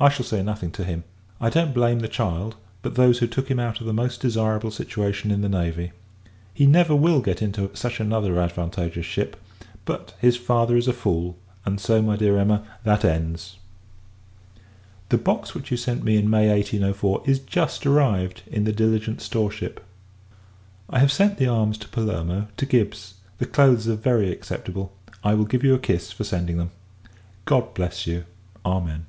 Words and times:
I 0.00 0.08
shall 0.10 0.26
say 0.26 0.42
nothing 0.42 0.70
to 0.72 0.84
him; 0.84 1.04
I 1.40 1.48
don't 1.50 1.72
blame 1.72 2.00
the 2.00 2.08
child, 2.08 2.56
but 2.82 2.94
those 2.96 3.20
who 3.20 3.26
took 3.28 3.48
[him] 3.50 3.58
out 3.60 3.80
of 3.80 3.86
the 3.86 3.92
most 3.94 4.20
desirable 4.20 4.70
situation 4.72 5.30
in 5.30 5.40
the 5.40 5.48
navy. 5.48 5.92
He 6.52 6.66
never 6.66 6.94
will 6.96 7.20
get 7.22 7.40
into 7.40 7.70
such 7.74 8.00
another 8.00 8.38
advantageous 8.40 9.06
ship: 9.06 9.40
but, 9.86 10.12
his 10.18 10.36
father 10.36 10.76
is 10.76 10.88
a 10.88 10.92
fool; 10.92 11.38
and 11.64 11.80
so, 11.80 12.02
my 12.02 12.16
dear 12.16 12.36
Emma, 12.36 12.66
that 12.82 13.02
ends. 13.04 13.56
The 15.10 15.16
box 15.16 15.54
which 15.54 15.70
you 15.70 15.76
sent 15.78 16.02
me 16.04 16.16
in 16.18 16.28
May 16.28 16.50
1804, 16.50 17.22
is 17.24 17.38
just 17.38 17.86
arrived 17.86 18.42
in 18.48 18.64
the 18.64 18.72
Diligent 18.72 19.22
store 19.22 19.50
ship. 19.52 19.82
I 20.90 20.98
have 20.98 21.12
sent 21.12 21.38
the 21.38 21.46
arms 21.46 21.78
to 21.78 21.88
Palermo, 21.88 22.48
to 22.58 22.66
Gibbs. 22.66 23.14
The 23.38 23.46
clothes 23.46 23.88
are 23.88 23.94
very 23.96 24.30
acceptable; 24.32 24.92
I 25.22 25.32
will 25.34 25.46
give 25.46 25.62
you 25.64 25.72
a 25.72 25.78
kiss, 25.78 26.10
for 26.12 26.24
sending 26.24 26.58
them. 26.58 26.72
God 27.46 27.72
bless 27.74 28.06
you! 28.08 28.24
Amen. 28.66 29.06